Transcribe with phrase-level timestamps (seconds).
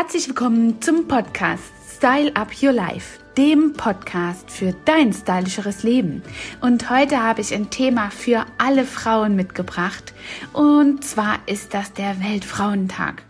[0.00, 6.22] Herzlich willkommen zum Podcast Style Up Your Life, dem Podcast für dein stylischeres Leben.
[6.60, 10.14] Und heute habe ich ein Thema für alle Frauen mitgebracht.
[10.52, 13.24] Und zwar ist das der Weltfrauentag.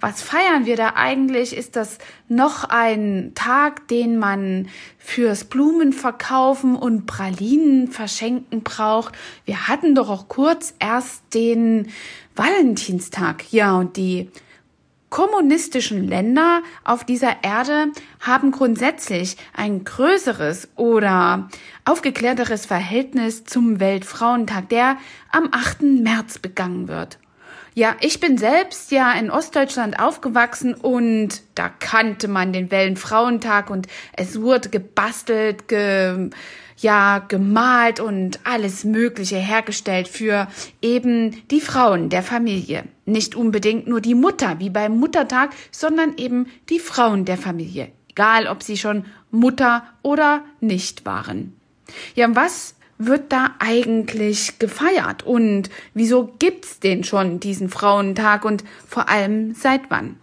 [0.00, 1.56] Was feiern wir da eigentlich?
[1.56, 4.68] Ist das noch ein Tag, den man
[4.98, 9.16] fürs Blumenverkaufen und Pralinen verschenken braucht?
[9.46, 11.88] Wir hatten doch auch kurz erst den
[12.36, 13.52] Valentinstag.
[13.52, 14.30] Ja, und die
[15.14, 21.48] kommunistischen Länder auf dieser Erde haben grundsätzlich ein größeres oder
[21.84, 24.96] aufgeklärteres Verhältnis zum Weltfrauentag, der
[25.30, 25.82] am 8.
[25.82, 27.18] März begangen wird.
[27.76, 33.88] Ja, ich bin selbst ja in Ostdeutschland aufgewachsen und da kannte man den Wellenfrauentag und
[34.16, 36.30] es wurde gebastelt, ge,
[36.76, 40.46] ja, gemalt und alles Mögliche hergestellt für
[40.82, 42.84] eben die Frauen der Familie.
[43.06, 47.90] Nicht unbedingt nur die Mutter wie beim Muttertag, sondern eben die Frauen der Familie.
[48.08, 51.56] Egal, ob sie schon Mutter oder nicht waren.
[52.14, 59.08] Ja, was wird da eigentlich gefeiert und wieso gibt's den schon, diesen Frauentag und vor
[59.08, 60.16] allem seit wann?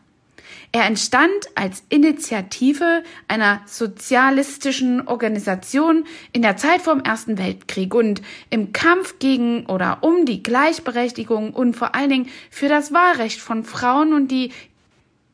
[0.73, 8.71] Er entstand als Initiative einer sozialistischen Organisation in der Zeit vom Ersten Weltkrieg und im
[8.71, 14.13] Kampf gegen oder um die Gleichberechtigung und vor allen Dingen für das Wahlrecht von Frauen
[14.13, 14.53] und die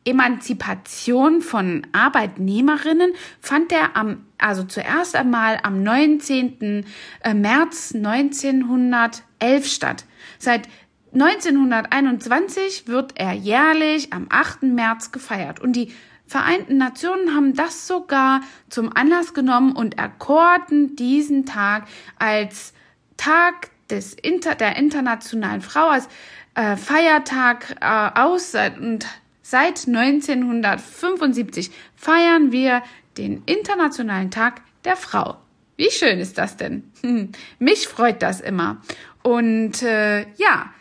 [0.08, 6.86] Emanzipation von Arbeitnehmerinnen fand er am, also zuerst einmal am 19.
[7.22, 10.06] Äh, März 1911 statt.
[10.40, 10.68] Seit
[11.14, 14.64] 1921 wird er jährlich am 8.
[14.64, 15.94] März gefeiert und die
[16.30, 21.88] Vereinten Nationen haben das sogar zum Anlass genommen und erkorten diesen Tag
[22.20, 22.74] als
[23.16, 26.10] Tag des Inter der internationalen Frau als
[26.56, 29.06] äh, Feiertag äh, aus und
[29.50, 32.84] Seit 1975 feiern wir
[33.18, 35.38] den Internationalen Tag der Frau.
[35.78, 36.92] Wie schön ist das denn?
[37.58, 38.82] Mich freut das immer.
[39.24, 40.74] Und äh, ja,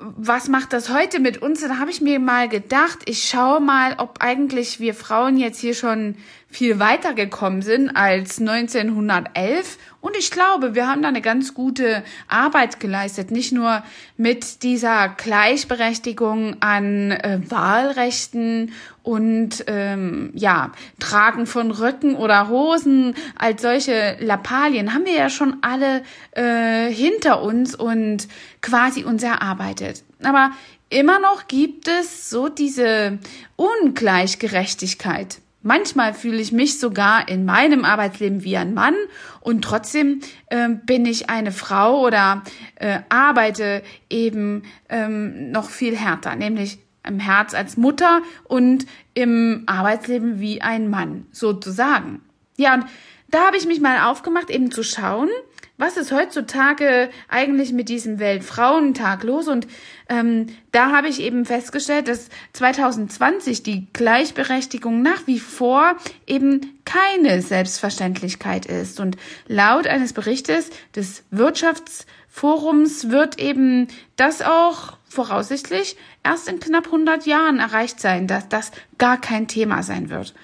[0.00, 1.60] was macht das heute mit uns?
[1.60, 5.74] Da habe ich mir mal gedacht, ich schaue mal, ob eigentlich wir Frauen jetzt hier
[5.74, 6.16] schon
[6.48, 9.78] viel weiter gekommen sind als 1911.
[10.00, 13.32] Und ich glaube, wir haben da eine ganz gute Arbeit geleistet.
[13.32, 13.82] Nicht nur
[14.16, 18.72] mit dieser Gleichberechtigung an äh, Wahlrechten
[19.02, 20.70] und ähm, ja,
[21.00, 27.42] Tragen von Röcken oder Hosen als solche Lappalien haben wir ja schon alle äh, hinter
[27.42, 28.28] uns und
[28.60, 30.04] quasi uns erarbeitet.
[30.22, 30.52] Aber
[30.90, 33.18] immer noch gibt es so diese
[33.56, 35.38] Ungleichgerechtigkeit.
[35.62, 38.94] Manchmal fühle ich mich sogar in meinem Arbeitsleben wie ein Mann
[39.40, 42.42] und trotzdem äh, bin ich eine Frau oder
[42.76, 50.38] äh, arbeite eben ähm, noch viel härter, nämlich im Herz als Mutter und im Arbeitsleben
[50.40, 52.22] wie ein Mann, sozusagen.
[52.56, 52.84] Ja, und
[53.28, 55.28] da habe ich mich mal aufgemacht, eben zu schauen,
[55.78, 59.46] was ist heutzutage eigentlich mit diesem Weltfrauentag los?
[59.46, 59.68] Und
[60.08, 65.96] ähm, da habe ich eben festgestellt, dass 2020 die Gleichberechtigung nach wie vor
[66.26, 68.98] eben keine Selbstverständlichkeit ist.
[68.98, 73.86] Und laut eines Berichtes des Wirtschaftsforums wird eben
[74.16, 79.82] das auch voraussichtlich erst in knapp 100 Jahren erreicht sein, dass das gar kein Thema
[79.82, 80.34] sein wird.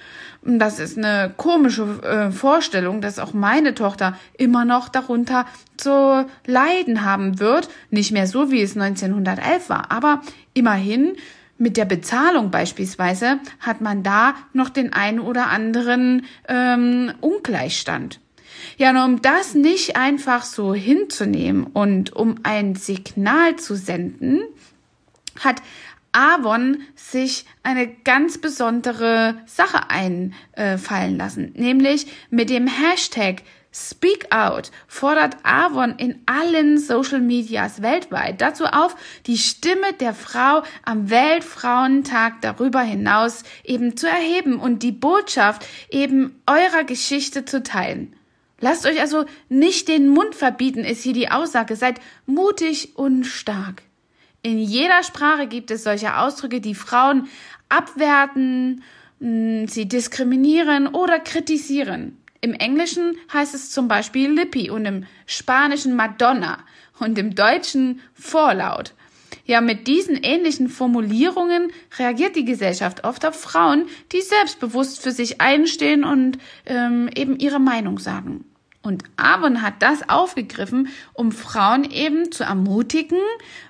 [0.42, 5.46] Das ist eine komische äh, Vorstellung, dass auch meine Tochter immer noch darunter
[5.78, 7.70] zu leiden haben wird.
[7.90, 10.20] Nicht mehr so, wie es 1911 war, aber
[10.52, 11.16] immerhin
[11.56, 18.20] mit der Bezahlung beispielsweise hat man da noch den einen oder anderen ähm, Ungleichstand.
[18.76, 24.42] Ja, nur um das nicht einfach so hinzunehmen und um ein Signal zu senden,
[25.40, 25.62] hat
[26.12, 33.42] Avon sich eine ganz besondere Sache einfallen lassen, nämlich mit dem Hashtag
[33.76, 38.94] Speak Out fordert Avon in allen Social Medias weltweit dazu auf,
[39.26, 46.40] die Stimme der Frau am Weltfrauentag darüber hinaus eben zu erheben und die Botschaft eben
[46.46, 48.14] eurer Geschichte zu teilen.
[48.64, 51.76] Lasst euch also nicht den Mund verbieten, ist hier die Aussage.
[51.76, 53.82] Seid mutig und stark.
[54.40, 57.28] In jeder Sprache gibt es solche Ausdrücke, die Frauen
[57.68, 58.82] abwerten,
[59.20, 62.16] mm, sie diskriminieren oder kritisieren.
[62.40, 66.56] Im Englischen heißt es zum Beispiel Lippy und im Spanischen Madonna
[67.00, 68.94] und im Deutschen Vorlaut.
[69.44, 75.42] Ja, mit diesen ähnlichen Formulierungen reagiert die Gesellschaft oft auf Frauen, die selbstbewusst für sich
[75.42, 78.46] einstehen und ähm, eben ihre Meinung sagen.
[78.84, 83.18] Und Avon hat das aufgegriffen, um Frauen eben zu ermutigen,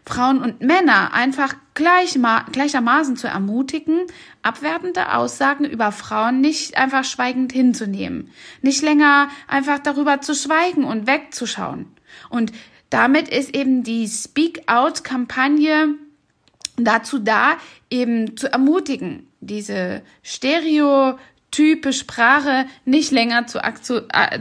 [0.04, 4.00] Frauen und Männer einfach gleichermaßen zu ermutigen,
[4.42, 11.06] abwertende Aussagen über Frauen nicht einfach schweigend hinzunehmen, nicht länger einfach darüber zu schweigen und
[11.06, 11.86] wegzuschauen.
[12.28, 12.50] Und
[12.90, 15.94] damit ist eben die Speak Out Kampagne
[16.76, 17.52] dazu da,
[17.88, 21.16] eben zu ermutigen, diese Stereo
[21.54, 23.60] Type Sprache nicht länger zu,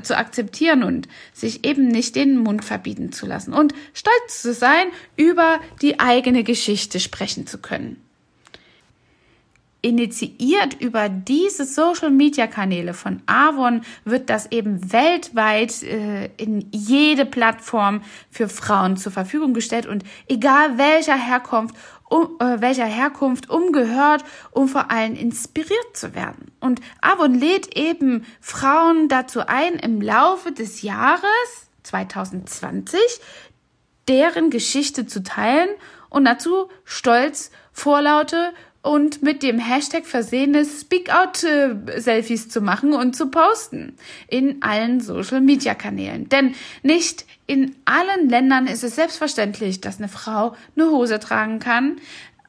[0.01, 4.87] zu akzeptieren und sich eben nicht den Mund verbieten zu lassen und stolz zu sein,
[5.15, 8.03] über die eigene Geschichte sprechen zu können.
[9.85, 18.01] Initiiert über diese Social-Media-Kanäle von Avon wird das eben weltweit äh, in jede Plattform
[18.31, 21.75] für Frauen zur Verfügung gestellt und egal welcher Herkunft
[22.07, 26.53] um, äh, welcher Herkunft, um gehört, um vor allem inspiriert zu werden.
[26.61, 31.23] Und Avon lädt eben Frauen dazu ein, im Laufe des Jahres
[31.83, 33.01] 2020
[34.07, 35.69] deren Geschichte zu teilen
[36.09, 38.53] und dazu stolz vorlaute
[38.83, 43.97] und mit dem Hashtag versehene Speak-Out-Selfies zu machen und zu posten
[44.27, 46.29] in allen Social-Media-Kanälen.
[46.29, 46.53] Denn
[46.83, 51.95] nicht in allen Ländern ist es selbstverständlich, dass eine Frau eine Hose tragen kann,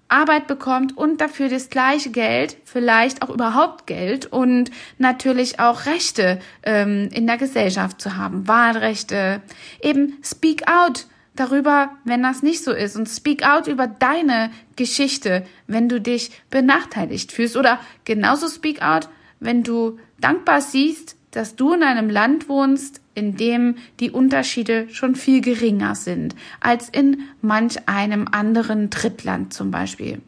[0.09, 6.41] Arbeit bekommt und dafür das gleiche Geld, vielleicht auch überhaupt Geld und natürlich auch Rechte
[6.65, 9.41] ähm, in der Gesellschaft zu haben, Wahlrechte,
[9.81, 15.45] eben Speak Out darüber, wenn das nicht so ist und speak out über deine Geschichte,
[15.67, 19.09] wenn du dich benachteiligt fühlst oder genauso speak out,
[19.41, 25.17] wenn du dankbar siehst, dass du in einem Land wohnst, in dem die Unterschiede schon
[25.17, 30.21] viel geringer sind als in manch einem anderen Drittland zum Beispiel.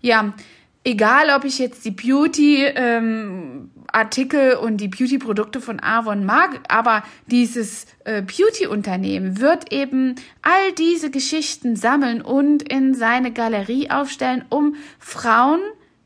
[0.00, 0.32] Ja,
[0.84, 6.60] egal ob ich jetzt die Beauty ähm, Artikel und die Beauty Produkte von Avon mag,
[6.68, 13.90] aber dieses äh, Beauty Unternehmen wird eben all diese Geschichten sammeln und in seine Galerie
[13.90, 15.60] aufstellen, um Frauen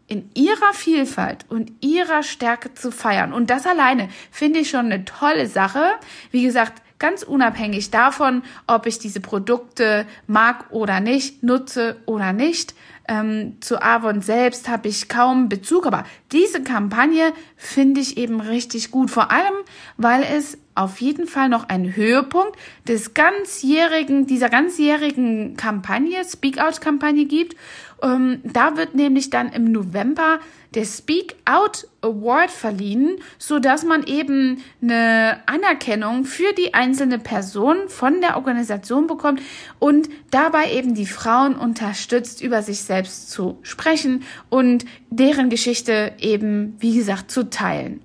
[0.06, 3.32] in ihrer Vielfalt und ihrer Stärke zu feiern.
[3.32, 5.82] Und das alleine finde ich schon eine tolle Sache.
[6.30, 12.74] Wie gesagt, ganz unabhängig davon, ob ich diese Produkte mag oder nicht, nutze oder nicht.
[13.06, 18.90] Ähm, zu Avon selbst habe ich kaum Bezug, aber diese Kampagne finde ich eben richtig
[18.90, 19.10] gut.
[19.10, 19.54] Vor allem,
[19.98, 22.56] weil es auf jeden Fall noch einen Höhepunkt
[22.88, 27.56] des ganzjährigen, dieser ganzjährigen Kampagne, Speak Out Kampagne gibt.
[28.02, 30.40] Ähm, da wird nämlich dann im November
[30.74, 37.88] der Speak Out Award verliehen, so dass man eben eine Anerkennung für die einzelne Person
[37.88, 39.40] von der Organisation bekommt
[39.78, 46.76] und dabei eben die Frauen unterstützt, über sich selbst zu sprechen und deren Geschichte eben,
[46.80, 48.00] wie gesagt, zu teilen.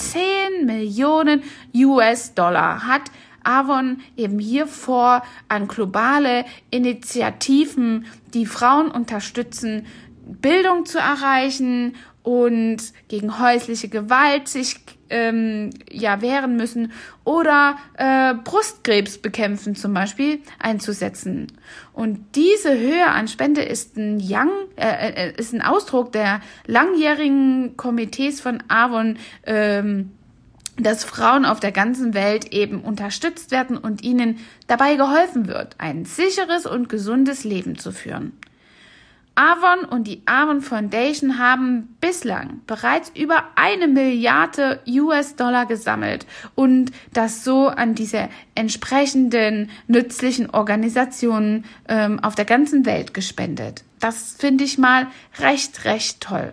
[0.00, 1.42] 10 Millionen
[1.74, 3.10] US-Dollar hat
[3.42, 9.86] Avon eben hier vor, an globale Initiativen, die Frauen unterstützen,
[10.26, 11.96] Bildung zu erreichen
[12.30, 12.78] und
[13.08, 14.76] gegen häusliche Gewalt sich
[15.08, 16.92] ähm, ja wehren müssen
[17.24, 21.48] oder äh, Brustkrebs bekämpfen zum Beispiel einzusetzen.
[21.92, 27.76] Und diese Höhe an Spende ist ein Young, äh, äh, ist ein Ausdruck der langjährigen
[27.76, 30.12] Komitees von Avon ähm,
[30.76, 36.06] dass Frauen auf der ganzen Welt eben unterstützt werden und ihnen dabei geholfen wird, ein
[36.06, 38.32] sicheres und gesundes Leben zu führen.
[39.40, 47.42] Avon und die Avon Foundation haben bislang bereits über eine Milliarde US-Dollar gesammelt und das
[47.42, 53.82] so an diese entsprechenden nützlichen Organisationen ähm, auf der ganzen Welt gespendet.
[53.98, 55.06] Das finde ich mal
[55.38, 56.52] recht, recht toll.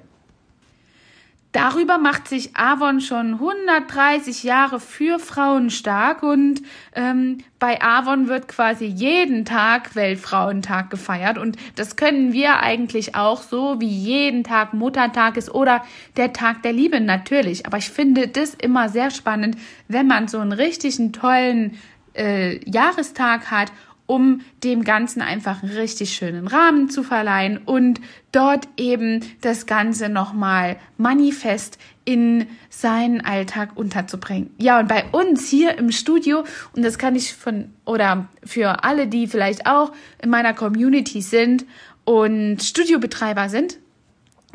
[1.54, 6.62] Darüber macht sich Avon schon 130 Jahre für Frauen stark und
[6.94, 13.42] ähm, bei Avon wird quasi jeden Tag Weltfrauentag gefeiert und das können wir eigentlich auch
[13.42, 15.84] so wie jeden Tag Muttertag ist oder
[16.18, 17.66] der Tag der Liebe natürlich.
[17.66, 21.77] Aber ich finde das immer sehr spannend, wenn man so einen richtigen tollen
[22.18, 23.72] äh, Jahrestag hat
[24.08, 30.10] um dem Ganzen einfach einen richtig schönen Rahmen zu verleihen und dort eben das Ganze
[30.10, 34.50] nochmal manifest in seinen Alltag unterzubringen.
[34.58, 39.08] Ja, und bei uns hier im Studio, und das kann ich von, oder für alle,
[39.08, 41.66] die vielleicht auch in meiner Community sind
[42.06, 43.78] und Studiobetreiber sind,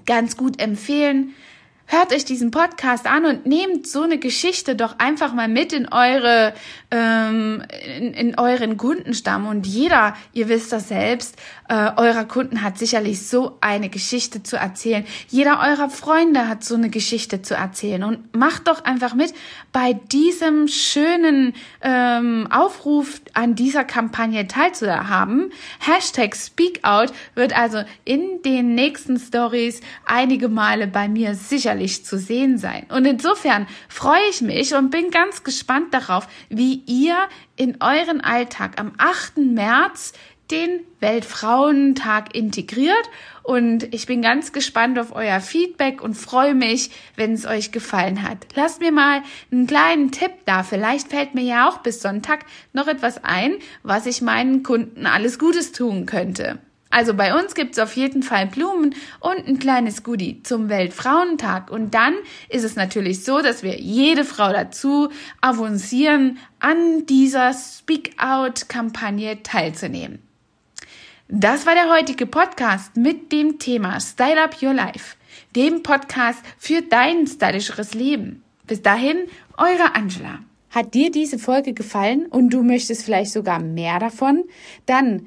[0.07, 1.35] ganz gut empfehlen,
[1.87, 5.93] hört euch diesen Podcast an und nehmt so eine Geschichte doch einfach mal mit in
[5.93, 6.55] eure
[6.91, 7.63] ähm,
[7.99, 11.37] in, in euren Kundenstamm und jeder, ihr wisst das selbst,
[11.69, 15.05] äh, eurer Kunden hat sicherlich so eine Geschichte zu erzählen.
[15.29, 19.33] Jeder eurer Freunde hat so eine Geschichte zu erzählen und macht doch einfach mit
[19.73, 25.51] bei diesem schönen ähm, Aufruf an dieser Kampagne teilzuhaben.
[25.81, 32.19] Hashtag Speakout wird also in den nächsten Stories einige Male bei mir sicherlich sicherlich zu
[32.19, 32.87] sehen sein.
[32.91, 37.17] Und insofern freue ich mich und bin ganz gespannt darauf, wie ihr
[37.57, 39.39] in euren Alltag am 8.
[39.39, 40.13] März
[40.51, 43.09] den Weltfrauentag integriert
[43.43, 48.23] und ich bin ganz gespannt auf euer Feedback und freue mich, wenn es euch gefallen
[48.23, 48.47] hat.
[48.55, 50.63] Lasst mir mal einen kleinen Tipp da.
[50.63, 55.39] Vielleicht fällt mir ja auch bis Sonntag noch etwas ein, was ich meinen Kunden alles
[55.39, 56.59] Gutes tun könnte.
[56.93, 61.71] Also bei uns gibt's auf jeden Fall Blumen und ein kleines Goodie zum Weltfrauentag.
[61.71, 62.15] Und dann
[62.51, 65.09] ist es natürlich so, dass wir jede Frau dazu
[65.41, 70.19] avancieren, an dieser Speak-Out-Kampagne teilzunehmen.
[71.29, 75.17] Das war der heutige Podcast mit dem Thema Style Up Your Life,
[75.57, 78.45] dem Podcast für dein stylischeres Leben.
[78.67, 79.17] Bis dahin,
[79.57, 80.41] eure Angela.
[80.69, 84.45] Hat dir diese Folge gefallen und du möchtest vielleicht sogar mehr davon?
[84.85, 85.27] Dann